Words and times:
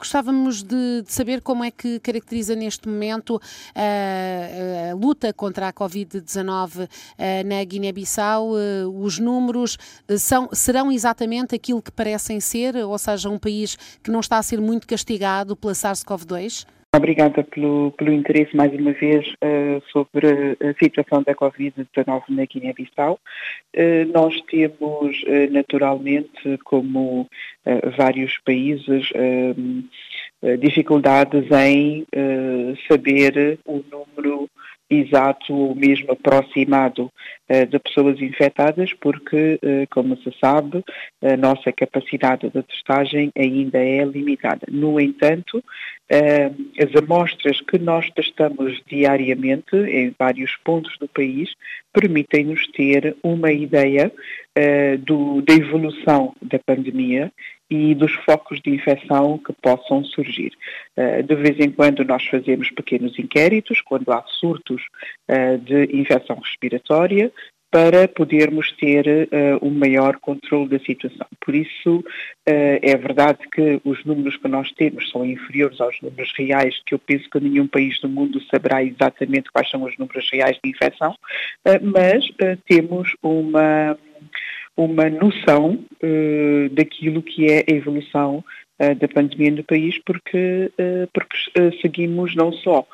Gostávamos 0.00 0.62
de, 0.62 1.02
de, 1.02 1.12
saber 1.12 1.42
como 1.42 1.62
é 1.62 1.70
que 1.70 2.00
caracteriza 2.00 2.54
neste 2.56 2.88
momento 2.88 3.38
a, 3.74 4.90
a 4.90 4.94
luta 4.94 5.30
contra 5.30 5.68
a 5.68 5.72
Covid-19 5.74 6.88
na 7.44 7.62
Guiné-Bissau. 7.62 8.52
Os 8.98 9.18
números 9.18 9.76
são, 10.18 10.48
serão 10.54 10.90
exatamente 10.90 11.54
aquilo 11.54 11.82
que 11.82 11.92
parecem 11.92 12.40
ser, 12.40 12.76
ou 12.76 12.96
seja, 12.96 13.28
um 13.28 13.38
país 13.38 13.76
que 14.02 14.10
não 14.10 14.20
está 14.20 14.38
a 14.38 14.42
ser 14.42 14.58
muito 14.58 14.86
castigado 14.86 15.54
pela 15.54 15.74
SARS-CoV-2? 15.74 16.64
Obrigada 16.92 17.44
pelo, 17.44 17.92
pelo 17.92 18.12
interesse 18.12 18.56
mais 18.56 18.72
uma 18.74 18.90
vez 18.92 19.24
uh, 19.44 19.80
sobre 19.92 20.26
a 20.60 20.74
situação 20.76 21.22
da 21.22 21.36
Covid-19 21.36 22.22
na 22.30 22.44
Guiné-Bissau. 22.44 23.16
Uh, 23.76 24.12
nós 24.12 24.40
temos 24.50 25.22
uh, 25.22 25.52
naturalmente, 25.52 26.58
como 26.64 27.28
vários 27.96 28.38
países, 28.38 29.12
dificuldades 30.58 31.44
em 31.52 32.06
saber 32.88 33.60
o 33.66 33.84
número 33.90 34.48
exato 34.90 35.54
ou 35.54 35.74
mesmo 35.74 36.10
aproximado 36.10 37.04
uh, 37.48 37.66
de 37.66 37.78
pessoas 37.78 38.20
infectadas, 38.20 38.92
porque, 38.94 39.58
uh, 39.62 39.86
como 39.90 40.16
se 40.16 40.36
sabe, 40.40 40.84
a 41.22 41.36
nossa 41.36 41.70
capacidade 41.72 42.50
de 42.50 42.62
testagem 42.64 43.30
ainda 43.38 43.78
é 43.78 44.04
limitada. 44.04 44.66
No 44.68 44.98
entanto, 44.98 45.62
as 46.10 47.02
amostras 47.02 47.60
que 47.60 47.78
nós 47.78 48.10
testamos 48.10 48.82
diariamente 48.86 49.76
em 49.76 50.12
vários 50.18 50.56
pontos 50.64 50.98
do 50.98 51.06
país 51.06 51.54
permitem-nos 51.92 52.66
ter 52.68 53.16
uma 53.22 53.52
ideia 53.52 54.12
do, 55.04 55.40
da 55.42 55.54
evolução 55.54 56.34
da 56.42 56.58
pandemia 56.58 57.32
e 57.70 57.94
dos 57.94 58.12
focos 58.12 58.60
de 58.60 58.70
infecção 58.70 59.38
que 59.38 59.52
possam 59.62 60.04
surgir. 60.04 60.52
Eh, 60.96 61.22
de 61.22 61.34
vez 61.36 61.58
em 61.60 61.70
quando 61.70 62.04
nós 62.04 62.26
fazemos 62.26 62.68
pequenos 62.70 63.16
inquéritos, 63.16 63.80
quando 63.80 64.10
há 64.10 64.24
surtos 64.26 64.82
eh, 65.28 65.56
de 65.56 65.84
infecção 65.96 66.36
respiratória, 66.36 67.30
para 67.70 68.08
podermos 68.08 68.72
ter 68.72 69.06
uh, 69.06 69.64
um 69.64 69.70
maior 69.70 70.18
controle 70.18 70.68
da 70.68 70.78
situação. 70.80 71.26
Por 71.40 71.54
isso, 71.54 71.98
uh, 71.98 72.02
é 72.82 72.96
verdade 72.96 73.38
que 73.52 73.80
os 73.84 74.04
números 74.04 74.36
que 74.36 74.48
nós 74.48 74.72
temos 74.72 75.08
são 75.10 75.24
inferiores 75.24 75.80
aos 75.80 75.96
números 76.02 76.32
reais, 76.36 76.80
que 76.84 76.94
eu 76.94 76.98
penso 76.98 77.30
que 77.30 77.38
nenhum 77.38 77.68
país 77.68 78.00
do 78.00 78.08
mundo 78.08 78.42
saberá 78.50 78.82
exatamente 78.82 79.52
quais 79.52 79.70
são 79.70 79.84
os 79.84 79.96
números 79.96 80.28
reais 80.32 80.58
de 80.62 80.70
infecção, 80.70 81.12
uh, 81.12 81.80
mas 81.82 82.28
temos 82.66 83.14
uma 83.22 83.96
uma 84.76 85.10
noção 85.10 85.84
daquilo 86.72 87.22
que 87.22 87.50
é 87.50 87.58
a 87.68 87.74
evolução 87.74 88.42
da 88.78 89.06
pandemia 89.08 89.50
no 89.50 89.64
país, 89.64 89.98
porque, 90.06 90.72
porque 91.12 91.36
seguimos 91.82 92.34
não 92.34 92.50
só 92.50 92.86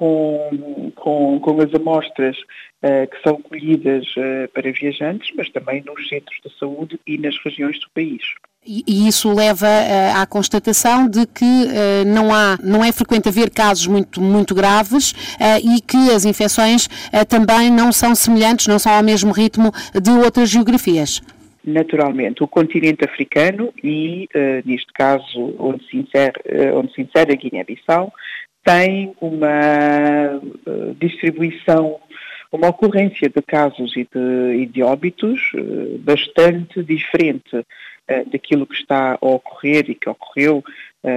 com, 0.00 0.90
com, 0.94 1.40
com 1.40 1.60
as 1.60 1.74
amostras 1.74 2.36
que 2.82 3.22
são 3.22 3.42
colhidas 3.42 4.06
para 4.54 4.72
viajantes, 4.72 5.30
mas 5.36 5.50
também 5.50 5.82
nos 5.84 6.08
centros 6.08 6.40
de 6.42 6.58
saúde 6.58 6.98
e 7.06 7.18
nas 7.18 7.36
regiões 7.44 7.78
do 7.78 7.90
país. 7.94 8.22
E 8.66 9.08
isso 9.08 9.32
leva 9.32 9.66
uh, 9.66 10.20
à 10.20 10.26
constatação 10.26 11.08
de 11.08 11.26
que 11.26 11.44
uh, 11.44 12.04
não, 12.06 12.32
há, 12.32 12.58
não 12.62 12.84
é 12.84 12.92
frequente 12.92 13.26
haver 13.26 13.48
casos 13.48 13.86
muito, 13.86 14.20
muito 14.20 14.54
graves 14.54 15.12
uh, 15.12 15.76
e 15.76 15.80
que 15.80 16.10
as 16.10 16.26
infecções 16.26 16.86
também 17.28 17.70
não 17.70 17.90
são 17.90 18.14
semelhantes, 18.14 18.66
não 18.66 18.78
são 18.78 18.92
ao 18.92 19.02
mesmo 19.02 19.32
ritmo 19.32 19.72
de 20.00 20.10
outras 20.10 20.50
geografias. 20.50 21.22
Naturalmente, 21.64 22.42
o 22.42 22.48
continente 22.48 23.04
africano 23.04 23.72
e, 23.84 24.26
neste 24.64 24.90
caso, 24.94 25.54
onde 25.58 25.86
se 25.88 25.98
insere, 25.98 26.32
onde 26.74 26.92
se 26.94 27.02
insere 27.02 27.32
a 27.32 27.36
Guiné-Bissau, 27.36 28.10
tem 28.64 29.14
uma 29.20 30.40
distribuição 30.98 31.98
uma 32.52 32.68
ocorrência 32.68 33.28
de 33.28 33.40
casos 33.42 33.96
e 33.96 34.08
de, 34.12 34.62
e 34.62 34.66
de 34.66 34.82
óbitos 34.82 35.52
bastante 36.00 36.82
diferente 36.82 37.64
eh, 38.08 38.24
daquilo 38.24 38.66
que 38.66 38.74
está 38.74 39.12
a 39.12 39.24
ocorrer 39.24 39.88
e 39.88 39.94
que 39.94 40.08
ocorreu 40.08 40.64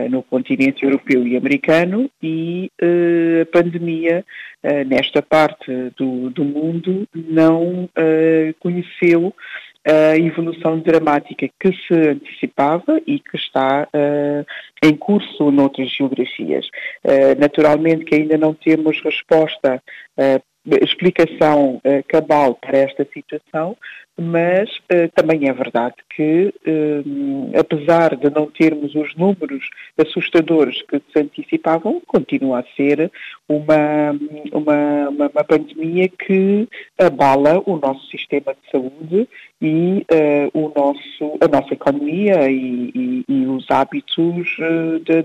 no 0.10 0.24
continente 0.24 0.86
europeu 0.86 1.28
e 1.28 1.36
americano 1.36 2.10
e 2.22 2.72
a 3.42 3.46
pandemia 3.52 4.24
nesta 4.88 5.22
parte 5.22 5.92
do, 5.98 6.30
do 6.30 6.46
mundo 6.46 7.06
não 7.14 7.90
conheceu 8.62 9.36
a 9.86 10.18
evolução 10.18 10.80
dramática 10.80 11.48
que 11.60 11.72
se 11.88 11.94
antecipava 11.94 13.02
e 13.06 13.20
que 13.20 13.36
está 13.36 13.88
uh, 13.94 14.46
em 14.82 14.96
curso 14.96 15.52
noutras 15.52 15.90
geografias. 15.92 16.68
Uh, 17.04 17.40
naturalmente 17.40 18.06
que 18.06 18.16
ainda 18.16 18.38
não 18.38 18.54
temos 18.54 19.02
resposta 19.02 19.82
uh, 20.18 20.42
explicação 20.82 21.76
uh, 21.78 22.04
cabal 22.08 22.56
para 22.56 22.78
esta 22.78 23.06
situação, 23.14 23.76
mas 24.20 24.70
uh, 24.70 25.10
também 25.16 25.50
é 25.50 25.54
verdade 25.54 25.96
que, 26.16 26.54
uh, 26.68 27.60
apesar 27.60 28.16
de 28.16 28.30
não 28.30 28.46
termos 28.46 28.94
os 28.94 29.16
números 29.16 29.68
assustadores 29.98 30.82
que 30.84 31.02
se 31.12 31.20
antecipavam, 31.20 32.02
continua 32.06 32.60
a 32.60 32.76
ser 32.76 33.12
uma, 33.50 34.12
uma, 34.52 35.10
uma, 35.10 35.28
uma 35.30 35.44
pandemia 35.44 36.08
que 36.08 36.68
abala 36.98 37.62
o 37.66 37.78
nosso 37.78 38.06
sistema 38.10 38.54
de 38.54 38.72
saúde 38.72 39.28
e 39.62 40.06
o 40.54 40.72
nosso, 40.76 41.38
a 41.40 41.48
nossa 41.48 41.74
economia 41.74 42.50
e, 42.52 42.92
e, 42.94 43.26
e 43.28 43.46
os 43.48 43.66
hábitos 43.70 44.58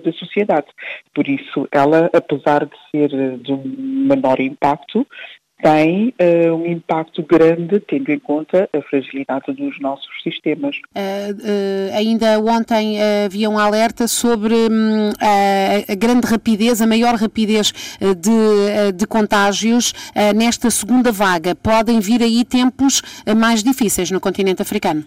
da 0.04 0.12
sociedade. 0.12 0.66
Por 1.12 1.26
isso, 1.28 1.68
ela, 1.72 2.08
apesar 2.12 2.64
de 2.64 2.76
ser 2.90 3.38
de 3.38 3.52
um 3.52 3.62
menor 3.66 4.38
impacto, 4.40 5.06
tem 5.62 6.14
uh, 6.20 6.54
um 6.54 6.66
impacto 6.66 7.22
grande, 7.22 7.80
tendo 7.80 8.10
em 8.12 8.18
conta 8.18 8.68
a 8.72 8.82
fragilidade 8.82 9.52
dos 9.52 9.78
nossos 9.80 10.08
sistemas. 10.22 10.76
Uh, 10.96 11.32
uh, 11.34 11.96
ainda 11.96 12.38
ontem 12.40 12.98
havia 13.24 13.50
um 13.50 13.58
alerta 13.58 14.06
sobre 14.06 14.54
um, 14.54 15.10
a, 15.20 15.92
a, 15.92 15.94
grande 15.96 16.26
rapidez, 16.26 16.80
a 16.80 16.86
maior 16.86 17.14
rapidez 17.14 17.72
de, 18.00 18.92
de 18.94 19.06
contágios 19.06 19.92
nesta 20.34 20.70
segunda 20.70 21.10
vaga. 21.10 21.54
Podem 21.54 22.00
vir 22.00 22.22
aí 22.22 22.44
tempos 22.44 23.02
mais 23.36 23.62
difíceis 23.62 24.10
no 24.10 24.20
continente 24.20 24.62
africano? 24.62 25.04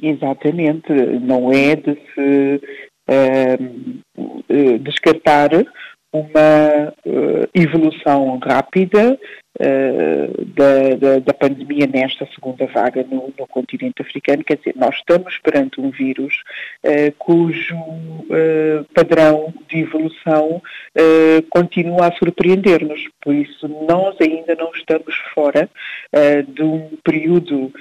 Exatamente, 0.00 0.92
não 1.20 1.52
é 1.52 1.76
de 1.76 1.98
se 2.14 2.60
descartar 4.82 5.50
uma 6.12 6.92
evolução 7.54 8.38
rápida 8.38 9.18
uh, 9.58 10.44
da, 10.44 10.94
da, 10.96 11.18
da, 11.18 11.34
pandemia 11.34 11.86
nesta 11.86 12.26
segunda 12.34 12.66
vaga 12.66 13.04
no, 13.10 13.32
no, 13.38 13.46
continente 13.46 14.02
africano. 14.02 14.44
Quer 14.44 14.58
dizer, 14.58 14.74
nós 14.76 14.94
estamos 14.96 15.38
perante 15.38 15.80
um 15.80 15.90
vírus 15.90 16.42
uh, 16.84 17.12
cujo 17.18 17.76
uh, 17.76 18.84
padrão 18.94 19.52
de 19.68 19.80
evolução 19.80 20.62
continua 21.50 22.08
a 22.08 22.12
surpreender-nos. 22.12 23.08
Por 23.22 23.34
isso, 23.34 23.68
nós 23.88 24.16
ainda 24.20 24.54
não 24.54 24.70
estamos 24.74 25.14
fora 25.34 25.68
de 26.48 26.62
um 26.62 26.90
período 27.04 27.72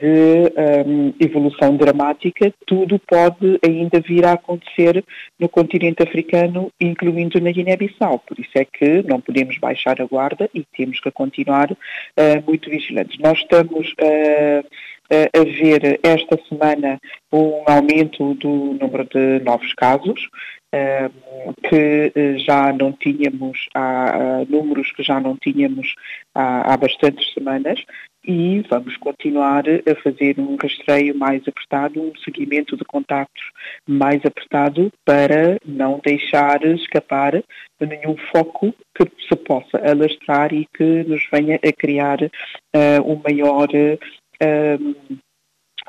de 0.00 1.24
evolução 1.24 1.76
dramática. 1.76 2.52
Tudo 2.66 2.98
pode 2.98 3.58
ainda 3.64 4.00
vir 4.00 4.24
a 4.24 4.32
acontecer 4.32 5.04
no 5.38 5.48
continente 5.48 6.02
africano, 6.02 6.72
incluindo 6.80 7.40
na 7.40 7.50
Guiné-Bissau. 7.50 8.18
Por 8.20 8.38
isso 8.38 8.52
é 8.54 8.64
que 8.64 9.02
não 9.02 9.20
podemos 9.20 9.58
baixar 9.58 10.00
a 10.00 10.06
guarda 10.06 10.48
e 10.54 10.64
temos 10.64 10.89
que 10.98 11.10
continuar 11.10 11.70
uh, 11.70 11.76
muito 12.46 12.70
vigilantes. 12.70 13.18
Nós 13.18 13.38
estamos 13.38 13.92
uh, 13.92 14.66
a 15.12 15.44
ver 15.44 16.00
esta 16.02 16.38
semana 16.48 16.98
um 17.32 17.62
aumento 17.66 18.34
do 18.34 18.76
número 18.80 19.04
de 19.04 19.44
novos 19.44 19.74
casos, 19.74 20.28
que 21.68 22.12
já 22.46 22.72
não 22.72 22.92
tínhamos, 22.92 23.66
há 23.74 24.44
números 24.48 24.92
que 24.92 25.02
já 25.02 25.18
não 25.18 25.36
tínhamos 25.36 25.96
há, 26.32 26.72
há 26.72 26.76
bastantes 26.76 27.34
semanas 27.34 27.84
e 28.24 28.62
vamos 28.68 28.96
continuar 28.98 29.64
a 29.68 29.94
fazer 30.02 30.38
um 30.38 30.56
rastreio 30.56 31.16
mais 31.16 31.42
apertado, 31.46 32.00
um 32.00 32.12
seguimento 32.16 32.76
de 32.76 32.84
contactos 32.84 33.42
mais 33.86 34.24
apertado 34.24 34.92
para 35.04 35.58
não 35.64 36.00
deixar 36.04 36.64
escapar 36.64 37.42
nenhum 37.80 38.16
foco 38.32 38.74
que 38.94 39.04
se 39.26 39.36
possa 39.36 39.78
alastrar 39.78 40.52
e 40.52 40.66
que 40.76 41.04
nos 41.04 41.26
venha 41.32 41.56
a 41.56 41.72
criar 41.72 42.22
uh, 42.22 43.02
um 43.04 43.20
maior 43.24 43.68
uh, 43.68 45.16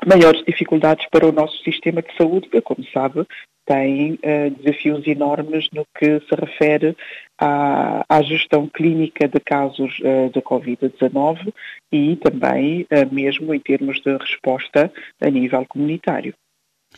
maiores 0.06 0.42
dificuldades 0.44 1.06
para 1.10 1.26
o 1.26 1.32
nosso 1.32 1.62
sistema 1.62 2.02
de 2.02 2.14
saúde, 2.16 2.48
que, 2.48 2.60
como 2.60 2.84
sabe, 2.92 3.26
tem 3.66 4.14
uh, 4.14 4.50
desafios 4.58 5.06
enormes 5.06 5.68
no 5.72 5.84
que 5.96 6.20
se 6.20 6.34
refere 6.34 6.96
à, 7.42 8.04
à 8.08 8.22
gestão 8.22 8.68
clínica 8.68 9.26
de 9.26 9.40
casos 9.40 9.98
uh, 9.98 10.30
de 10.32 10.40
Covid-19 10.40 11.52
e 11.90 12.14
também 12.16 12.82
uh, 12.82 13.12
mesmo 13.12 13.52
em 13.52 13.58
termos 13.58 14.00
de 14.00 14.16
resposta 14.16 14.92
a 15.20 15.28
nível 15.28 15.66
comunitário. 15.66 16.32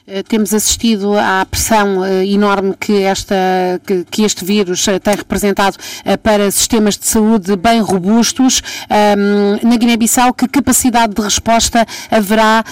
Eh, 0.07 0.23
temos 0.23 0.53
assistido 0.53 1.15
à 1.19 1.47
pressão 1.51 2.05
eh, 2.05 2.27
enorme 2.27 2.75
que, 2.79 3.05
esta, 3.05 3.35
que, 4.11 4.23
este 4.23 4.45
vírus 4.45 4.87
eh, 4.87 4.99
tem 4.99 5.15
representado 5.15 5.79
para 6.23 6.51
sistemas 6.51 6.99
de 6.99 7.07
saúde 7.07 7.57
bem 7.57 7.81
robustos. 7.81 8.63
Na 9.63 9.77
Guiné-Bissau, 9.77 10.35
que 10.35 10.47
capacidade 10.47 11.15
de 11.15 11.23
resposta 11.23 11.87
haverá 12.11 12.63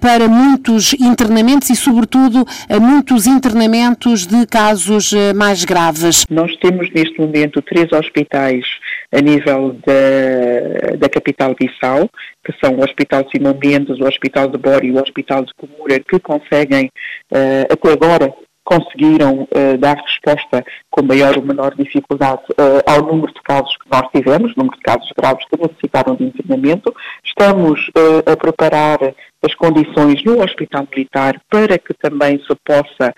para 0.00 0.28
muitos 0.28 0.94
internamentos 0.94 1.68
e, 1.70 1.76
sobretudo, 1.76 2.46
muitos 2.80 3.26
internamentos 3.26 4.26
de 4.26 4.46
casos 4.46 5.12
mais 5.34 5.64
graves? 5.64 6.24
Nós 6.30 6.54
temos 6.56 6.90
neste 6.92 7.18
momento 7.20 7.60
três 7.62 7.92
hospitais 7.92 8.64
a 9.12 9.20
nível 9.20 9.76
da, 9.86 10.96
da 10.98 11.08
capital 11.08 11.54
Bissau, 11.54 12.08
que 12.44 12.52
são 12.62 12.76
o 12.76 12.84
Hospital 12.84 13.24
Simão 13.30 13.58
Mendes, 13.62 13.98
o 13.98 14.06
Hospital 14.06 14.48
de 14.48 14.58
Bori 14.58 14.88
e 14.88 14.92
o 14.92 15.00
Hospital 15.00 15.44
de 15.44 15.52
Comura, 15.54 15.98
que 16.00 16.18
conseguem, 16.20 16.90
uh, 17.32 17.72
até 17.72 17.92
agora, 17.92 18.34
conseguiram 18.64 19.44
uh, 19.44 19.78
dar 19.78 19.96
resposta 19.96 20.62
com 20.90 21.02
maior 21.02 21.36
ou 21.36 21.44
menor 21.44 21.74
dificuldade 21.74 22.42
uh, 22.52 22.82
ao 22.86 23.02
número 23.02 23.32
de 23.32 23.42
casos 23.42 23.76
que 23.76 23.90
nós 23.90 24.08
tivemos, 24.10 24.54
número 24.56 24.76
de 24.76 24.82
casos 24.82 25.10
graves 25.16 25.44
que 25.48 25.60
necessitaram 25.60 26.16
de 26.16 26.24
internamento. 26.24 26.94
Estamos 27.24 27.88
uh, 27.88 28.30
a 28.30 28.36
preparar 28.36 28.98
as 29.42 29.54
condições 29.54 30.24
no 30.24 30.42
Hospital 30.42 30.88
Militar 30.90 31.40
para 31.48 31.78
que 31.78 31.94
também 31.94 32.38
se 32.38 32.56
possa 32.64 33.14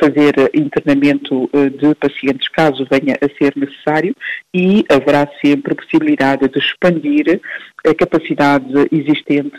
fazer 0.00 0.50
internamento 0.54 1.50
de 1.52 1.94
pacientes 1.94 2.48
caso 2.48 2.86
venha 2.90 3.18
a 3.20 3.28
ser 3.36 3.52
necessário 3.54 4.16
e 4.54 4.82
haverá 4.88 5.28
sempre 5.44 5.74
possibilidade 5.74 6.48
de 6.48 6.58
expandir 6.58 7.38
a 7.86 7.94
capacidade 7.94 8.72
existente 8.90 9.56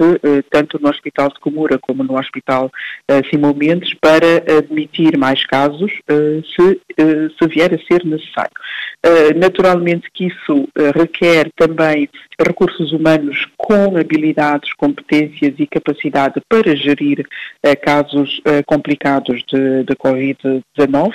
tanto 0.49 0.79
no 0.81 0.89
Hospital 0.89 1.29
de 1.29 1.39
Comura 1.39 1.77
como 1.77 2.03
no 2.03 2.17
Hospital 2.17 2.71
Simão 3.29 3.53
Mendes 3.53 3.93
para 4.01 4.37
admitir 4.57 5.15
mais 5.15 5.45
casos 5.45 5.91
se, 6.55 6.81
se 7.37 7.47
vier 7.47 7.73
a 7.73 7.77
ser 7.77 8.05
necessário. 8.05 8.51
Uh, 9.05 9.37
naturalmente 9.37 10.09
que 10.13 10.27
isso 10.27 10.53
uh, 10.53 10.97
requer 10.97 11.49
também 11.55 12.09
recursos 12.39 12.93
humanos 12.93 13.47
com 13.57 13.97
habilidades, 13.97 14.73
competências 14.73 15.53
e 15.57 15.67
capacidade 15.67 16.41
para 16.47 16.75
gerir 16.75 17.19
uh, 17.19 17.81
casos 17.81 18.41
complicados 18.65 19.43
de, 19.47 19.83
de 19.83 19.95
Covid-19, 19.95 21.13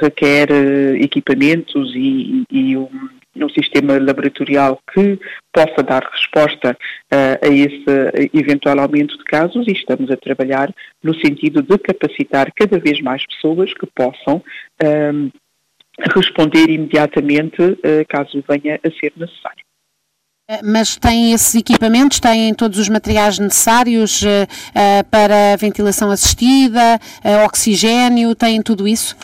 requer 0.00 0.48
equipamentos 1.00 1.92
e, 1.94 2.44
e 2.50 2.76
um 2.76 2.88
um 3.36 3.48
sistema 3.48 3.98
laboratorial 3.98 4.80
que 4.92 5.18
possa 5.52 5.82
dar 5.82 6.02
resposta 6.02 6.76
uh, 7.12 7.46
a 7.46 7.48
esse 7.48 8.30
eventual 8.34 8.80
aumento 8.80 9.16
de 9.16 9.24
casos 9.24 9.66
e 9.68 9.72
estamos 9.72 10.10
a 10.10 10.16
trabalhar 10.16 10.72
no 11.02 11.14
sentido 11.14 11.62
de 11.62 11.78
capacitar 11.78 12.52
cada 12.54 12.78
vez 12.78 13.00
mais 13.00 13.24
pessoas 13.26 13.72
que 13.72 13.86
possam 13.86 14.36
uh, 14.82 15.30
responder 16.14 16.68
imediatamente 16.70 17.62
uh, 17.62 17.78
caso 18.08 18.42
venha 18.48 18.80
a 18.84 18.90
ser 18.90 19.12
necessário. 19.16 19.64
Mas 20.64 20.96
têm 20.96 21.32
esses 21.32 21.54
equipamentos, 21.54 22.18
têm 22.18 22.52
todos 22.52 22.76
os 22.80 22.88
materiais 22.88 23.38
necessários 23.38 24.20
para 25.08 25.54
ventilação 25.56 26.10
assistida, 26.10 26.98
oxigênio, 27.46 28.34
têm 28.34 28.60
tudo 28.60 28.88
isso? 28.88 29.14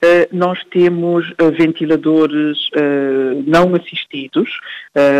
Eh, 0.00 0.28
nós 0.32 0.62
temos 0.70 1.26
eh, 1.38 1.50
ventiladores 1.50 2.56
eh, 2.72 3.42
não 3.44 3.74
assistidos, 3.74 4.48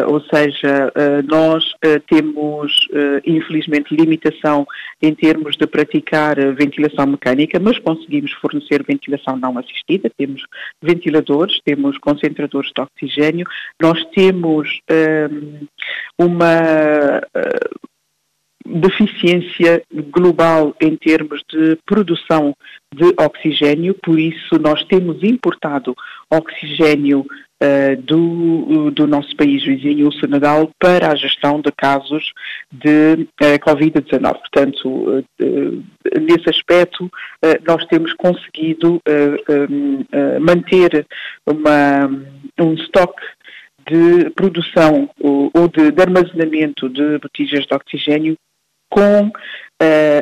ou 0.06 0.20
seja, 0.22 0.92
nós 1.28 1.72
temos 2.08 2.88
infelizmente 3.25 3.94
limitação 3.94 4.66
em 5.00 5.14
termos 5.14 5.56
de 5.56 5.66
praticar 5.66 6.36
ventilação 6.54 7.06
mecânica, 7.06 7.60
mas 7.60 7.78
conseguimos 7.78 8.32
fornecer 8.32 8.82
ventilação 8.82 9.36
não 9.36 9.56
assistida, 9.56 10.10
temos 10.16 10.42
ventiladores, 10.82 11.60
temos 11.64 11.96
concentradores 11.98 12.72
de 12.75 12.82
oxigênio, 12.82 13.46
nós 13.80 14.04
temos 14.06 14.80
uma 16.19 17.22
deficiência 18.69 19.82
global 20.11 20.75
em 20.81 20.97
termos 20.97 21.43
de 21.50 21.79
produção 21.87 22.55
de 22.94 23.15
oxigênio, 23.19 23.94
por 24.03 24.19
isso 24.19 24.59
nós 24.61 24.85
temos 24.85 25.23
importado 25.23 25.94
oxigênio 26.31 27.20
uh, 27.62 28.03
do, 28.03 28.91
do 28.91 29.06
nosso 29.06 29.35
país 29.37 29.65
vizinho, 29.65 30.09
o 30.09 30.12
Senegal, 30.12 30.70
para 30.79 31.11
a 31.11 31.15
gestão 31.15 31.61
de 31.61 31.70
casos 31.73 32.32
de 32.70 33.26
uh, 33.43 33.59
Covid-19. 33.61 34.20
Portanto, 34.20 34.88
uh, 34.88 35.85
nesse 36.21 36.49
aspecto, 36.49 37.11
nós 37.67 37.85
temos 37.87 38.12
conseguido 38.14 39.00
manter 40.41 41.06
uma, 41.47 42.11
um 42.59 42.75
estoque 42.75 43.23
de 43.88 44.31
produção 44.31 45.09
ou, 45.21 45.69
de, 45.69 45.91
de, 45.91 46.03
armazenamento 46.03 46.88
de 46.88 47.19
botijas 47.19 47.64
de 47.64 47.75
oxigênio 47.75 48.37
com 48.88 49.29
uh, 49.29 49.31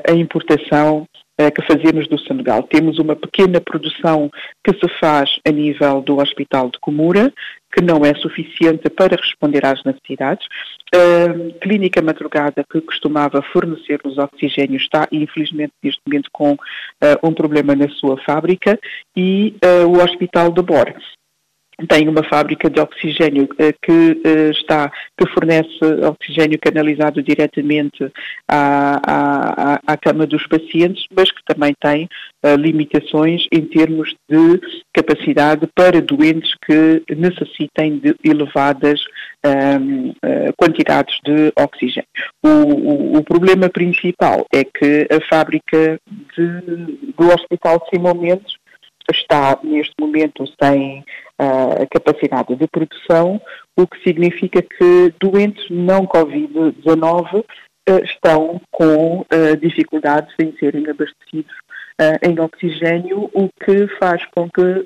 a 0.09 0.13
importação 0.13 1.07
uh, 1.41 1.53
que 1.53 1.63
fazemos 1.67 2.09
do 2.09 2.19
Senegal. 2.19 2.63
Temos 2.65 2.99
uma 2.99 3.17
pequena 3.17 3.61
produção 3.61 4.31
que 4.65 4.73
se 4.75 4.89
faz 4.99 5.39
a 5.47 5.51
nível 5.51 6.01
do 6.01 6.19
Hospital 6.19 6.71
de 6.71 6.79
Comura, 6.79 7.33
que 7.73 7.83
não 7.83 8.05
é 8.05 8.15
suficiente 8.15 8.89
para 8.89 9.17
responder 9.17 9.65
às 9.67 9.83
necessidades. 9.85 10.47
A 10.95 11.59
clínica 11.61 12.01
Madrugada, 12.01 12.65
que 12.71 12.81
costumava 12.81 13.43
fornecer-nos 13.53 14.17
oxigênio, 14.19 14.77
está, 14.77 15.07
infelizmente, 15.13 15.73
neste 15.83 16.01
momento 16.07 16.31
com 16.33 16.53
uh, 16.53 16.59
um 17.23 17.33
problema 17.33 17.75
na 17.75 17.89
sua 17.91 18.17
fábrica, 18.23 18.79
e 19.15 19.55
uh, 19.65 19.87
o 19.87 20.03
Hospital 20.03 20.51
de 20.53 20.63
Bor 20.63 20.95
tem 21.89 22.09
uma 22.09 22.23
fábrica 22.23 22.71
de 22.71 22.81
oxigênio 22.81 23.49
eh, 23.59 23.73
que 23.83 24.21
eh, 24.25 24.51
está, 24.51 24.91
que 25.17 25.29
fornece 25.29 25.85
oxigênio 26.09 26.59
canalizado 26.59 27.23
diretamente 27.23 28.11
à, 28.49 29.01
à, 29.07 29.81
à 29.87 29.97
cama 29.99 30.27
dos 30.27 30.47
pacientes, 30.47 31.05
mas 31.15 31.31
que 31.31 31.45
também 31.45 31.75
tem 31.81 32.09
uh, 32.45 32.57
limitações 32.57 33.47
em 33.53 33.63
termos 33.67 34.15
de 34.29 34.61
capacidade 34.95 35.69
para 35.75 36.01
doentes 36.01 36.51
que 36.65 37.03
necessitem 37.15 37.99
de 37.99 38.15
elevadas 38.25 39.01
um, 39.45 40.11
uh, 40.11 40.53
quantidades 40.57 41.19
de 41.25 41.53
oxigênio. 41.57 42.09
O, 42.43 42.49
o, 42.49 43.17
o, 43.19 43.25
problema 43.25 43.69
principal 43.69 44.47
é 44.53 44.65
que 44.65 45.07
a 45.11 45.21
fábrica 45.29 46.01
de, 46.37 46.61
do 47.17 47.29
Hospital 47.29 47.87
Simão 47.91 48.15
Mendes 48.15 48.56
está 49.13 49.59
neste 49.63 49.95
momento 50.01 50.45
sem 50.63 51.01
uh, 51.41 51.87
capacidade 51.91 52.55
de 52.55 52.67
produção, 52.67 53.41
o 53.77 53.87
que 53.87 54.03
significa 54.03 54.63
que 54.63 55.15
doentes 55.21 55.65
não 55.71 56.07
Covid-19 56.07 57.41
uh, 57.41 57.45
estão 58.05 58.61
com 58.71 59.21
uh, 59.21 59.57
dificuldades 59.61 60.35
em 60.41 60.57
serem 60.59 60.89
abastecidos 60.89 61.55
em 62.23 62.39
oxigênio, 62.39 63.31
o 63.33 63.49
que 63.65 63.89
faz 63.99 64.23
com 64.27 64.51
que, 64.51 64.85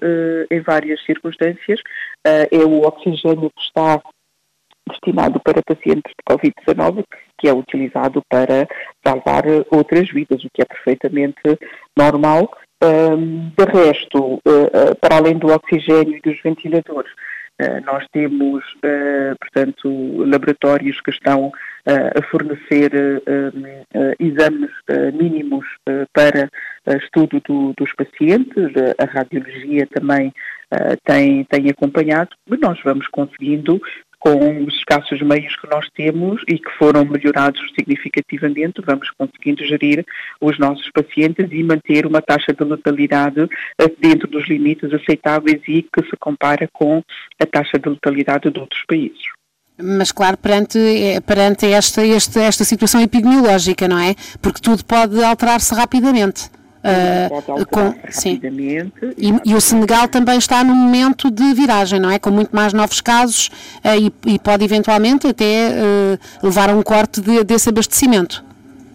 em 0.48 0.60
várias 0.60 1.04
circunstâncias, 1.04 1.80
é 2.24 2.58
o 2.58 2.82
oxigênio 2.82 3.50
que 3.50 3.62
está 3.62 4.00
destinado 4.88 5.40
para 5.40 5.60
pacientes 5.60 6.12
de 6.12 6.22
Covid-19, 6.32 7.02
que 7.36 7.48
é 7.48 7.52
utilizado 7.52 8.22
para 8.28 8.68
salvar 9.04 9.42
outras 9.72 10.08
vidas, 10.08 10.44
o 10.44 10.48
que 10.54 10.62
é 10.62 10.64
perfeitamente 10.64 11.58
normal 11.98 12.48
de 12.80 13.64
resto, 13.64 14.34
uh, 14.36 14.96
para 15.00 15.16
além 15.16 15.38
do 15.38 15.48
oxigênio 15.48 16.16
e 16.16 16.20
dos 16.20 16.40
ventiladores, 16.42 17.12
uh, 17.12 17.84
nós 17.84 18.06
temos, 18.12 18.64
portanto, 19.38 20.24
laboratórios 20.24 21.00
que 21.00 21.10
estão 21.10 21.52
a 21.86 22.22
fornecer 22.30 22.90
exames 24.18 24.70
mínimos 25.14 25.66
para 26.12 26.48
estudo 27.02 27.40
do, 27.46 27.74
dos 27.76 27.92
pacientes, 27.94 28.70
a 28.98 29.04
radiologia 29.04 29.86
também 29.86 30.32
tem, 31.04 31.44
tem 31.44 31.70
acompanhado, 31.70 32.30
nós 32.60 32.78
vamos 32.84 33.08
conseguindo 33.08 33.80
com 34.20 34.64
os 34.64 34.74
escassos 34.74 35.20
meios 35.22 35.56
que 35.56 35.66
nós 35.68 35.88
temos 35.96 36.42
e 36.46 36.58
que 36.58 36.70
foram 36.78 37.04
melhorados 37.04 37.60
significativamente, 37.74 38.82
vamos 38.84 39.10
conseguindo 39.10 39.64
gerir 39.64 40.04
os 40.40 40.58
nossos 40.58 40.88
pacientes 40.92 41.48
e 41.50 41.64
manter 41.64 42.06
uma 42.06 42.20
taxa 42.20 42.52
de 42.52 42.62
letalidade 42.62 43.48
eh, 43.78 43.90
dentro 43.98 44.28
dos 44.28 44.46
limites 44.46 44.92
aceitáveis 44.92 45.62
e 45.66 45.82
que 45.82 46.04
se 46.04 46.16
compara 46.20 46.68
com 46.72 47.02
a 47.40 47.46
taxa 47.46 47.78
de 47.78 47.88
letalidade 47.88 48.50
de 48.50 48.60
outros 48.60 48.84
países. 48.86 49.22
Mas, 49.82 50.12
claro, 50.12 50.36
perante, 50.36 50.78
eh, 50.78 51.20
perante 51.22 51.66
esta, 51.66 52.06
esta, 52.06 52.42
esta 52.42 52.64
situação 52.64 53.00
epidemiológica, 53.00 53.88
não 53.88 53.98
é? 53.98 54.14
Porque 54.42 54.60
tudo 54.60 54.84
pode 54.84 55.22
alterar-se 55.24 55.74
rapidamente. 55.74 56.59
Uh, 56.82 57.66
com, 57.66 57.94
sim. 58.08 58.40
E, 59.18 59.50
e, 59.50 59.54
o 59.54 59.60
Senegal 59.60 60.08
também 60.08 60.38
está 60.38 60.64
num 60.64 60.74
momento 60.74 61.30
de 61.30 61.52
viragem, 61.52 62.00
não 62.00 62.10
é? 62.10 62.18
Com 62.18 62.30
muito 62.30 62.56
mais 62.56 62.72
novos 62.72 63.02
casos 63.02 63.48
uh, 63.84 64.12
e, 64.26 64.34
e, 64.34 64.38
pode 64.38 64.64
eventualmente 64.64 65.26
até 65.26 65.72
uh, 65.72 66.46
levar 66.46 66.70
a 66.70 66.72
um 66.72 66.82
corte 66.82 67.20
de, 67.20 67.44
desse 67.44 67.68
abastecimento. 67.68 68.42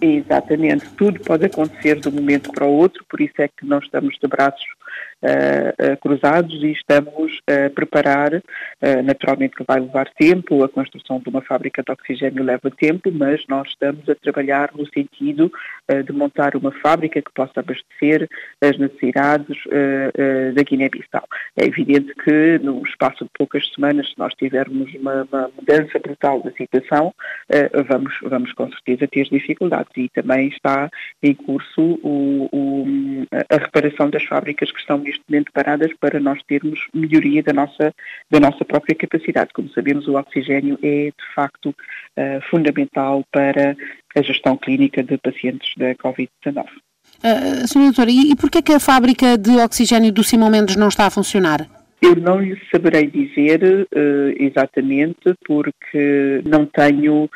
Exatamente, 0.02 0.86
tudo 0.98 1.20
pode 1.20 1.46
acontecer 1.46 2.00
de 2.00 2.10
um 2.10 2.12
momento 2.12 2.52
para 2.52 2.66
o 2.66 2.72
outro, 2.72 3.06
por 3.08 3.22
isso 3.22 3.34
é 3.40 3.48
que 3.48 3.66
nós 3.66 3.84
estamos 3.84 4.18
de 4.22 4.28
braços 4.28 4.66
cruzados 6.02 6.64
e 6.64 6.72
estamos 6.72 7.40
a 7.48 7.70
preparar, 7.70 8.42
naturalmente 9.04 9.56
que 9.56 9.64
vai 9.64 9.80
levar 9.80 10.10
tempo, 10.18 10.64
a 10.64 10.70
construção 10.70 11.20
de 11.20 11.30
uma 11.30 11.42
fábrica 11.42 11.84
de 11.84 11.92
oxigênio 11.92 12.44
leva 12.44 12.72
tempo, 12.72 13.12
mas 13.12 13.44
nós 13.48 13.68
estamos 13.70 14.08
a 14.10 14.16
trabalhar 14.16 14.72
no 14.76 14.86
sentido 14.88 15.52
de 16.06 16.14
montar 16.14 16.56
uma 16.56 16.72
fábrica 16.72 17.22
que 17.22 17.32
possa 17.34 17.60
abastecer 17.60 18.28
as 18.62 18.78
necessidades 18.78 19.58
da 20.54 20.64
Guiné-Bissau. 20.64 21.28
É 21.58 21.66
evidente 21.66 22.14
que 22.16 22.60
no 22.60 22.82
espaço 22.86 23.24
de 23.24 23.30
poucas 23.38 23.68
semanas, 23.74 24.10
se 24.10 24.18
nós 24.18 24.34
tivermos 24.34 24.94
uma, 24.96 25.28
uma 25.32 25.50
mudança 25.56 26.00
brutal 26.00 26.42
da 26.42 26.52
situação, 26.52 27.14
vamos, 27.88 28.14
vamos 28.24 28.54
com 28.54 28.70
certeza 28.70 29.08
ter 29.08 29.26
dificuldades 29.30 29.92
e 29.98 30.10
também 30.10 30.48
está 30.50 30.90
em 31.22 31.34
curso 31.34 32.00
o, 32.04 32.50
o, 32.52 32.86
a 33.50 33.58
reparação 33.58 34.10
das 34.10 34.24
fábricas 34.24 34.72
que 34.72 34.80
estão 34.80 34.98
neste 34.98 35.15
momento 35.28 35.52
paradas 35.54 35.92
para 36.00 36.20
nós 36.20 36.40
termos 36.48 36.80
melhoria 36.94 37.44
da 37.44 37.54
nossa, 37.54 37.94
da 38.30 38.40
nossa 38.40 38.64
própria 38.66 38.96
capacidade. 38.96 39.54
Como 39.54 39.70
sabemos, 39.70 40.08
o 40.08 40.16
oxigênio 40.16 40.78
é 40.82 41.08
de 41.08 41.34
facto 41.34 41.70
uh, 41.70 42.42
fundamental 42.50 43.24
para 43.32 43.76
a 44.16 44.22
gestão 44.22 44.58
clínica 44.58 45.04
de 45.04 45.18
pacientes 45.18 45.70
da 45.78 45.96
Covid-19. 45.96 46.66
Uh, 46.66 47.28
eh, 47.28 47.64
Sra. 47.66 47.82
Doutora, 47.82 48.12
e, 48.12 48.32
e 48.32 48.36
porquê 48.36 48.62
que 48.62 48.74
a 48.74 48.80
fábrica 48.80 49.38
de 49.38 49.52
oxigênio 49.58 50.12
do 50.12 50.24
Simão 50.24 50.50
Mendes 50.50 50.76
não 50.76 50.88
está 50.88 51.06
a 51.08 51.12
funcionar? 51.12 51.68
Eu 52.02 52.16
não 52.16 52.40
lhe 52.40 52.60
saberei 52.72 53.08
dizer 53.08 53.64
uh, 53.64 54.36
exatamente 54.38 55.34
porque 55.46 56.42
não 56.46 56.66
tenho 56.66 57.24
uh, 57.24 57.30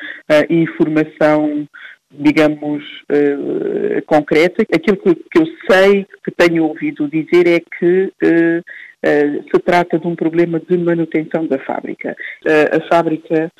informação 0.54 1.68
digamos, 2.12 2.84
uh, 3.12 4.02
concreta. 4.06 4.64
Aquilo 4.74 4.98
que, 4.98 5.16
que, 5.16 5.40
eu 5.40 5.46
sei, 5.70 6.08
que 6.24 6.32
tenho 6.32 6.66
ouvido 6.66 7.08
dizer 7.08 7.48
é 7.48 7.60
que 7.60 8.12
uh, 8.24 8.60
uh, 8.60 9.44
se 9.44 9.60
trata 9.64 10.00
de 10.00 10.08
um 10.08 10.16
problema 10.16 10.60
de 10.60 10.78
manutenção 10.78 11.46
da 11.46 11.60
fábrica. 11.60 12.16
a 12.46 12.88
fábrica 12.88 13.52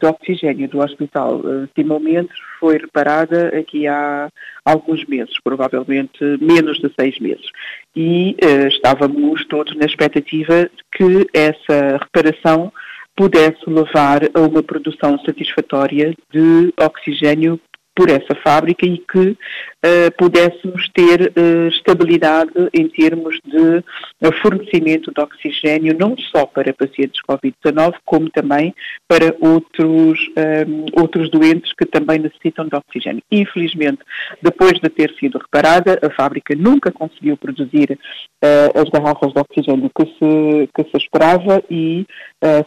de 0.00 0.06
oxigênio 0.06 0.68
do 0.68 0.78
Hospital 0.78 1.42
Simão 1.76 2.00
Mendes 2.00 2.36
foi 2.58 2.78
reparada 2.78 3.48
aqui 3.48 3.86
há 3.86 4.28
alguns 4.64 5.04
meses, 5.04 5.34
provavelmente 5.44 6.18
menos 6.40 6.78
de 6.78 6.90
seis 6.98 7.18
meses. 7.20 7.44
E 7.94 8.36
estávamos 8.68 9.44
todos 9.46 9.76
na 9.76 9.84
expectativa 9.84 10.68
que 10.92 11.26
essa 11.34 11.98
reparação 11.98 12.72
pudesse 13.14 13.68
levar 13.68 14.22
a 14.32 14.40
uma 14.40 14.62
produção 14.62 15.18
satisfatória 15.18 16.14
de 16.32 16.72
oxigênio 16.80 17.60
por 17.94 18.08
essa 18.08 18.34
fábrica 18.42 18.86
e 18.86 18.98
que 18.98 19.30
uh, 19.30 20.10
pudéssemos 20.16 20.88
ter 20.94 21.32
uh, 21.36 21.68
estabilidade 21.68 22.52
em 22.72 22.88
termos 22.88 23.38
de 23.44 23.78
uh, 23.78 24.32
fornecimento 24.40 25.12
de 25.12 25.20
oxigênio, 25.20 25.96
não 25.98 26.16
só 26.18 26.46
para 26.46 26.72
pacientes 26.72 27.20
Covid-19, 27.28 27.94
como 28.04 28.30
também 28.30 28.74
para 29.08 29.34
outros, 29.40 30.18
um, 30.66 31.00
outros 31.00 31.30
doentes 31.30 31.72
que 31.74 31.84
também 31.84 32.18
necessitam 32.18 32.66
de 32.66 32.76
oxigênio. 32.76 33.22
Infelizmente, 33.30 34.00
depois 34.40 34.72
de 34.80 34.88
ter 34.88 35.12
sido 35.18 35.38
reparada, 35.38 35.98
a 36.02 36.10
fábrica 36.10 36.54
nunca 36.54 36.92
conseguiu 36.92 37.36
produzir 37.36 37.98
as 38.74 38.88
garrafas 38.88 39.32
de 39.32 39.40
oxigênio 39.40 39.90
que 39.94 40.04
se, 40.06 40.68
que 40.74 40.90
se 40.90 40.96
esperava 40.96 41.62
e, 41.70 42.06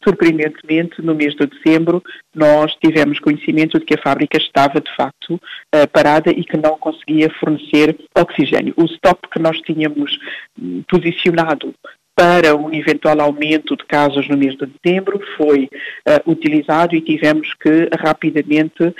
surpreendentemente, 0.04 1.02
no 1.02 1.16
mês 1.16 1.36
de 1.36 1.48
dezembro, 1.48 2.04
nós 2.34 2.74
tivemos 2.76 3.20
conhecimento 3.20 3.80
de 3.80 3.86
que 3.86 3.96
a 3.96 4.02
fábrica 4.02 4.38
estava, 4.38 4.80
de 4.80 4.96
facto, 4.96 5.36
uh, 5.36 5.88
parada 5.92 6.32
e 6.32 6.44
que 6.44 6.58
não 6.58 6.78
conseguia 6.78 7.30
fornecer 7.40 7.98
oxigênio. 8.16 8.74
O 8.78 8.86
stop 8.86 9.28
que 9.30 9.40
nós 9.40 9.60
tínhamos 9.62 10.18
hum, 10.60 10.84
posicionado 10.88 11.74
para 12.16 12.56
um 12.56 12.72
eventual 12.74 13.20
aumento 13.22 13.76
de 13.76 13.84
casos 13.86 14.28
no 14.30 14.38
mês 14.38 14.56
de 14.56 14.68
dezembro 14.68 15.20
foi 15.36 15.66
uh, 15.66 16.32
utilizado 16.32 16.96
e 16.96 17.02
tivemos 17.02 17.54
que 17.56 17.90
rapidamente 18.00 18.84
uh, 18.84 18.94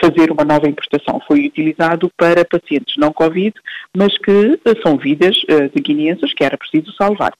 fazer 0.00 0.30
uma 0.30 0.44
nova 0.44 0.68
importação. 0.68 1.20
Foi 1.26 1.46
utilizado 1.46 2.10
para 2.16 2.44
pacientes 2.44 2.96
não 2.98 3.12
Covid, 3.12 3.54
mas 3.96 4.16
que 4.18 4.30
uh, 4.30 4.82
são 4.82 4.98
vidas 4.98 5.36
de 5.74 5.80
guineenses 5.80 6.34
que 6.34 6.44
era 6.44 6.58
preciso 6.58 6.92
salvar. 6.96 7.32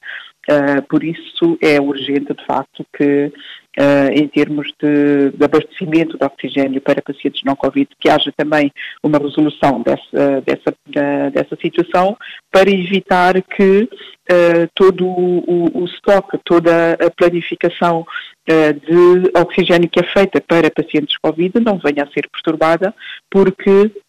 Por 0.89 1.03
isso 1.03 1.57
é 1.61 1.79
urgente, 1.79 2.33
de 2.33 2.45
facto, 2.45 2.85
que 2.95 3.31
uh, 3.79 4.11
em 4.13 4.27
termos 4.27 4.67
de, 4.81 5.31
de, 5.31 5.43
abastecimento 5.43 6.17
de 6.17 6.25
oxigênio 6.25 6.81
para 6.81 7.01
pacientes 7.01 7.41
não 7.43 7.55
Covid, 7.55 7.87
que 7.99 8.09
haja 8.09 8.31
também 8.35 8.71
uma 9.03 9.17
resolução 9.17 9.81
dessa, 9.81 10.41
dessa, 10.41 10.73
da, 10.87 11.29
dessa 11.29 11.55
situação 11.61 12.17
para 12.51 12.69
evitar 12.69 13.41
que 13.41 13.83
uh, 13.83 14.69
todo 14.73 15.05
o, 15.07 15.85
estoque, 15.85 16.37
toda 16.43 16.93
a 16.93 17.11
planificação 17.11 18.01
uh, 18.01 18.73
de 18.73 19.31
oxigênio 19.39 19.89
que 19.89 19.99
é 19.99 20.13
feita 20.13 20.41
para 20.41 20.71
pacientes 20.71 21.17
Covid 21.17 21.59
não 21.59 21.77
venha 21.77 22.03
a 22.03 22.11
ser 22.11 22.27
perturbada, 22.29 22.93
porque 23.29 23.91
Uh, 23.91 24.04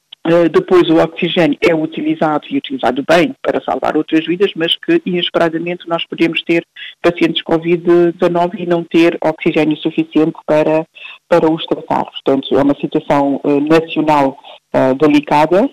depois 0.51 0.89
o 0.89 0.97
oxigênio 0.97 1.59
é 1.61 1.75
utilizado 1.75 2.47
e 2.51 2.57
utilizado 2.57 3.05
bem 3.09 3.35
para 3.43 3.63
salvar 3.63 3.97
outras 3.97 4.25
vidas, 4.27 4.51
mas 4.57 4.77
que 4.77 5.01
inesperadamente 5.07 5.89
nós 5.89 6.05
podemos 6.07 6.43
ter 6.43 6.65
pacientes 7.03 7.43
Covid-19 7.43 8.59
e 8.59 8.67
não 8.67 8.85
ter 8.85 9.17
oxigênio 9.25 9.77
suficiente 9.77 10.37
para, 10.47 10.85
para 11.29 11.51
os 11.51 11.65
tratar. 11.67 12.05
Portanto, 12.05 12.57
é 12.57 12.63
uma 12.63 12.75
situação 12.77 13.41
uh, 13.45 13.61
nacional 13.61 14.39
uh, 14.75 14.95
delicada 14.95 15.69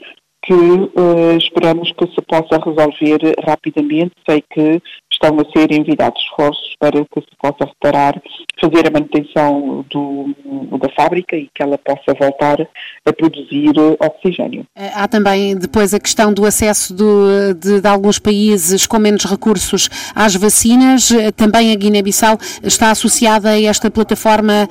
que 0.46 0.54
uh, 0.54 1.38
esperamos 1.38 1.92
que 1.94 2.06
se 2.08 2.22
possa 2.22 2.60
resolver 2.60 3.34
rapidamente. 3.46 4.12
Sei 4.30 4.44
que 4.50 4.82
estão 5.14 5.38
a 5.40 5.58
ser 5.58 5.72
enviados 5.72 6.22
esforços 6.24 6.76
para 6.80 6.92
que 7.06 7.22
se 7.22 7.36
possa 7.42 7.66
reparar, 7.66 8.22
fazer 8.60 8.88
a 8.88 8.92
manutenção 8.92 9.86
do, 9.90 10.36
da 10.78 10.90
fábrica 10.90 11.36
e 11.36 11.50
que 11.54 11.62
ela 11.64 11.78
possa 11.78 12.14
voltar 12.20 12.68
a 13.06 13.14
produzir 13.14 13.74
oxigênio. 14.00 14.66
Eh, 14.76 14.92
há 14.94 15.08
também 15.08 15.58
depois 15.58 15.94
a 15.94 16.00
questão 16.00 16.34
do 16.34 16.46
acesso 16.46 16.94
do, 16.94 17.54
de, 17.54 17.82
de, 17.82 17.88
alguns 17.88 18.20
países 18.20 18.86
com 18.86 19.00
menos 19.00 19.26
recursos 19.26 19.90
às 20.16 20.36
vacinas. 20.36 21.12
Eh, 21.12 21.32
também 21.32 21.72
a 21.72 21.76
Guiné-Bissau 21.76 22.38
está 22.64 22.92
associada 22.92 23.50
a 23.50 23.62
esta 23.62 23.90
plataforma 23.90 24.68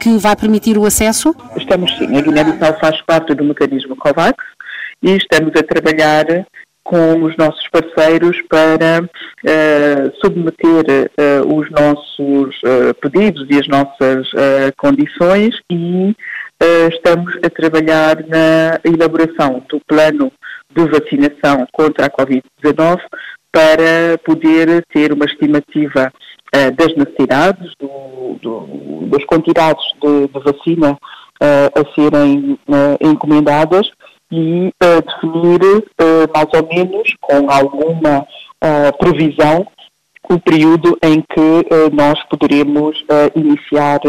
que 0.00 0.16
vai 0.18 0.36
permitir 0.36 0.76
o 0.78 0.84
acesso? 0.84 1.34
Estamos 1.56 1.96
sim. 1.96 2.16
A 2.16 2.20
Guiné-Bissau 2.20 2.78
faz 2.78 3.00
parte 3.02 3.34
do 3.34 3.44
mecanismo 3.44 3.96
COVAX 3.96 4.36
e 5.02 5.16
estamos 5.16 5.52
a 5.56 5.62
trabalhar 5.62 6.46
com 6.86 7.24
os 7.24 7.36
nossos 7.36 7.68
parceiros 7.68 8.40
para 8.48 9.02
uh, 9.02 10.16
submeter 10.20 11.10
uh, 11.18 11.58
os 11.58 11.68
nossos 11.70 12.56
uh, 12.62 12.94
pedidos 13.00 13.46
e 13.50 13.58
as 13.58 13.66
nossas 13.66 14.28
condições 14.76 15.60
e 15.70 16.14
estamos 16.92 17.34
a 17.44 17.50
trabalhar 17.50 18.16
na 18.26 18.80
elaboração 18.84 19.62
do 19.68 19.80
plano 19.86 20.32
de 20.74 20.84
vacinação 20.86 21.66
contra 21.72 22.06
a 22.06 22.10
Covid-19 22.10 23.00
para 23.52 24.18
poder 24.24 24.84
ter 24.92 25.12
uma 25.12 25.24
estimativa 25.24 26.12
das 26.76 26.96
necessidades, 26.96 27.72
do, 27.78 28.38
do, 28.40 29.06
das 29.08 29.24
quantidades 29.24 29.84
de, 30.00 30.28
de 30.28 30.40
vacina 30.40 30.96
a 31.40 31.94
serem 31.94 32.58
encomendadas 33.02 33.90
e 34.30 34.72
uh, 34.82 35.02
definir 35.02 35.60
uh, 35.62 36.32
mais 36.34 36.48
ou 36.54 36.68
menos 36.68 37.14
com 37.20 37.50
alguma 37.50 38.20
uh, 38.20 38.98
previsão 38.98 39.66
o 40.28 40.40
período 40.40 40.98
em 41.04 41.20
que 41.20 41.94
nós 41.94 42.20
poderemos 42.24 43.00
iniciar 43.36 44.00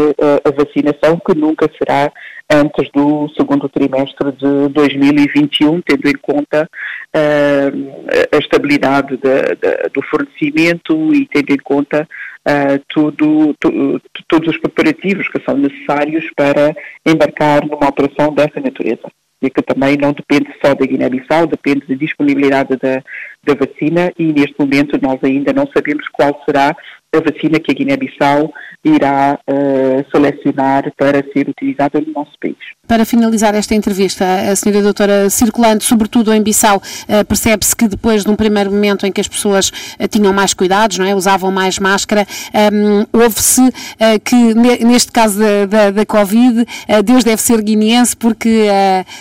a 0.44 0.50
vacinação, 0.50 1.16
que 1.24 1.32
nunca 1.32 1.70
será 1.78 2.10
antes 2.50 2.90
do 2.92 3.28
segundo 3.36 3.68
trimestre 3.68 4.32
de 4.32 4.68
2021, 4.70 5.80
tendo 5.80 6.08
em 6.08 6.18
conta 6.20 6.68
a 7.14 8.36
estabilidade 8.36 9.16
de, 9.16 9.42
de, 9.54 9.90
do 9.94 10.02
fornecimento 10.10 11.14
e 11.14 11.24
tendo 11.26 11.52
em 11.52 11.58
conta 11.58 12.08
tudo, 12.88 13.54
tu, 13.60 14.02
todos 14.26 14.48
os 14.48 14.58
preparativos 14.58 15.28
que 15.28 15.40
são 15.44 15.56
necessários 15.56 16.28
para 16.34 16.74
embarcar 17.06 17.64
numa 17.64 17.90
operação 17.90 18.34
dessa 18.34 18.58
natureza 18.58 19.08
e 19.40 19.48
que 19.48 19.62
também 19.62 19.96
não 19.96 20.12
depende 20.12 20.52
só 20.64 20.74
da 20.74 20.84
Guiné-Bissau, 20.84 21.46
depende 21.46 21.86
da 21.86 21.94
disponibilidade 21.94 22.76
da, 22.76 23.02
da 23.48 23.54
vacina 23.54 24.12
e 24.18 24.32
neste 24.32 24.54
momento 24.58 24.98
nós 25.00 25.18
ainda 25.22 25.52
não 25.52 25.66
sabemos 25.72 26.06
qual 26.08 26.38
será 26.44 26.76
a 27.14 27.20
vacina 27.20 27.58
que 27.58 27.70
a 27.70 27.74
Guiné-Bissau 27.74 28.52
irá 28.84 29.38
uh, 29.48 30.10
selecionar 30.10 30.92
para 30.96 31.24
ser 31.32 31.48
utilizada 31.48 32.00
no 32.00 32.12
nosso 32.12 32.32
país. 32.40 32.56
Para 32.86 33.04
finalizar 33.04 33.54
esta 33.54 33.74
entrevista, 33.74 34.24
a 34.24 34.54
senhora 34.54 34.82
doutora, 34.82 35.30
circulando 35.30 35.82
sobretudo 35.82 36.32
em 36.32 36.42
Bissau, 36.42 36.76
uh, 36.76 37.24
percebe-se 37.26 37.74
que 37.74 37.88
depois 37.88 38.24
de 38.24 38.30
um 38.30 38.36
primeiro 38.36 38.70
momento 38.70 39.06
em 39.06 39.12
que 39.12 39.20
as 39.20 39.28
pessoas 39.28 39.70
uh, 39.70 40.06
tinham 40.08 40.32
mais 40.32 40.52
cuidados, 40.52 40.98
não 40.98 41.06
é? 41.06 41.14
usavam 41.14 41.50
mais 41.50 41.78
máscara, 41.78 42.26
um, 42.72 43.06
houve-se 43.18 43.62
que 44.24 44.54
neste 44.84 45.10
caso 45.10 45.38
da, 45.38 45.66
da, 45.66 45.90
da 45.90 46.06
Covid, 46.06 46.64
Deus 47.04 47.24
deve 47.24 47.40
ser 47.40 47.60
guineense 47.62 48.16
porque 48.16 48.66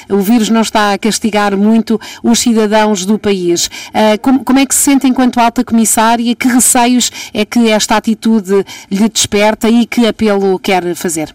o 0.10 0.20
vírus 0.20 0.50
não 0.50 0.62
está 0.62 0.94
a 0.94 0.98
castigar 0.98 1.56
muito 1.58 2.00
os 2.24 2.40
cidadãos 2.40 3.06
do 3.06 3.18
país. 3.18 3.70
Como, 4.18 4.44
como, 4.44 4.60
é 4.60 4.66
que 4.66 4.76
se 4.76 4.82
sente 4.82 5.08
enquanto 5.08 5.40
alta 5.40 5.64
comissária? 5.64 6.36
Que 6.36 6.48
receios 6.48 7.12
é 7.34 7.46
que 7.46 7.70
esta 7.70 7.98
atitude 7.98 8.66
lhe 8.92 9.10
desperta 9.10 9.70
e 9.70 9.86
que 9.86 10.08
apelo 10.08 10.60
quer 10.60 10.96
fazer? 10.96 11.34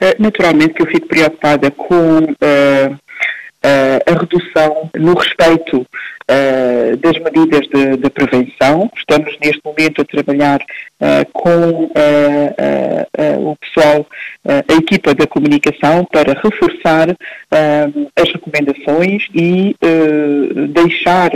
Eh, 0.00 0.16
naturalmente 0.18 0.74
que 0.74 0.82
eu 0.82 0.86
fico 0.86 1.08
preocupada 1.08 1.70
com 1.70 2.18
uh, 2.18 2.92
uh, 2.92 4.00
a 4.06 4.18
redução 4.18 4.90
no 4.94 5.14
respeito 5.14 5.86
uh, 6.30 6.96
das 6.98 7.18
medidas 7.18 7.66
de, 7.68 7.96
de, 7.96 8.10
prevenção. 8.10 8.90
Estamos 8.96 9.36
neste 9.42 9.60
momento 9.64 10.02
a 10.02 10.04
trabalhar 10.04 10.60
com 11.32 11.90
o 13.50 13.56
pessoal, 13.56 14.06
a 14.44 14.72
equipa 14.74 15.14
da 15.14 15.26
comunicação, 15.26 16.06
para 16.10 16.32
reforçar 16.32 17.14
as 18.16 18.32
recomendações 18.32 19.28
e 19.34 19.76
deixar 20.70 21.30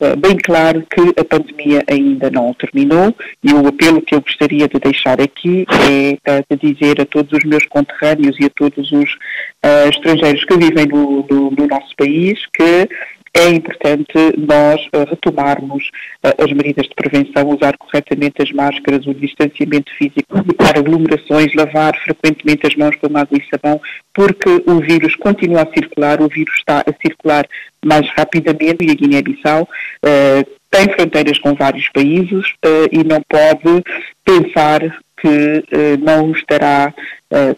eh, 0.00 0.16
bem 0.16 0.36
claro 0.38 0.82
que 0.90 1.20
a 1.20 1.24
pandemia 1.24 1.84
ainda 1.86 2.30
não 2.30 2.54
terminou 2.54 3.14
e 3.44 3.52
o 3.52 3.68
apelo 3.68 4.00
que 4.00 4.14
eu 4.14 4.22
gostaria 4.22 4.66
de 4.66 4.80
deixar 4.80 5.20
aqui 5.20 5.66
é 5.68 6.16
eh, 6.24 6.44
de 6.50 6.72
dizer 6.72 7.02
a 7.02 7.04
todos 7.04 7.30
os 7.32 7.44
meus 7.44 7.66
conterrâneos 7.66 8.34
e 8.40 8.46
a 8.46 8.50
todos 8.50 8.90
os 8.90 9.12
uh, 9.12 9.88
estrangeiros 9.90 10.42
que 10.44 10.56
vivem 10.56 10.86
no, 10.86 11.26
no, 11.28 11.50
no 11.50 11.66
nosso 11.66 11.94
país 11.96 12.38
que 12.54 12.88
é 13.32 13.48
importante 13.48 14.12
nós 14.36 14.80
uh, 14.86 15.08
retomarmos 15.08 15.88
uh, 16.24 16.42
as 16.42 16.52
medidas 16.52 16.86
de 16.86 16.94
prevenção, 16.94 17.48
usar 17.48 17.76
corretamente 17.78 18.42
as 18.42 18.50
máscaras, 18.50 19.06
o 19.06 19.14
distanciamento 19.14 19.92
físico, 19.94 20.36
evitar 20.36 20.76
aglomerações, 20.76 21.54
lavar 21.54 21.96
frequentemente 22.02 22.66
as 22.66 22.74
mãos 22.74 22.96
com 22.96 23.06
água 23.06 23.38
e 23.38 23.48
sabão, 23.48 23.80
porque 24.12 24.62
o 24.66 24.80
vírus 24.80 25.14
continua 25.16 25.62
a 25.62 25.72
circular, 25.72 26.20
o 26.20 26.28
vírus 26.28 26.54
está 26.56 26.80
a 26.80 26.92
circular 27.06 27.46
mais 27.84 28.06
rapidamente 28.16 28.84
e 28.84 28.90
a 28.90 28.94
Guiné-Bissau 28.94 29.62
uh, 29.62 30.60
tem 30.70 30.92
fronteiras 30.92 31.38
com 31.38 31.54
vários 31.54 31.88
países 31.88 32.46
e 32.92 33.02
não 33.02 33.20
pode 33.28 33.82
pensar 34.24 34.80
que 35.20 35.64
não 36.00 36.30
estará 36.30 36.94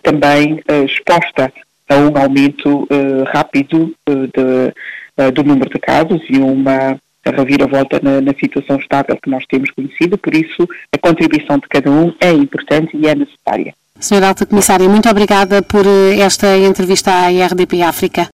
também 0.03 0.63
exposta 0.87 1.53
a 1.91 1.97
um 1.97 2.17
aumento 2.17 2.89
rápido 3.27 3.95
de 4.09 4.41
eh, 4.41 4.73
do 5.35 5.45
número 5.45 5.71
de 5.71 5.79
casos 5.79 6.21
e 6.29 6.39
uma 6.39 6.99
reviravolta 7.31 8.01
na, 8.03 8.21
na 8.21 8.35
situação 8.35 8.77
estável 8.79 9.17
que 9.23 9.31
nós 9.31 9.45
temos 9.47 9.71
conhecido, 9.71 10.19
por 10.19 10.35
isso 10.35 10.67
a 10.93 10.99
contribuição 10.99 11.59
de 11.59 11.69
cada 11.69 11.91
um 11.91 12.13
é 12.21 12.33
importante 12.33 12.97
e 12.97 13.07
é 13.07 13.15
necessária. 13.15 13.75
Senhora 14.01 14.29
Alta 14.29 14.45
Comissária, 14.45 14.89
muito 14.89 15.09
obrigada 15.09 15.63
por 15.63 15.87
eh, 15.87 16.19
esta 16.19 16.57
entrevista 16.59 17.13
à 17.13 17.29
RDP 17.29 17.83
África. 17.83 18.29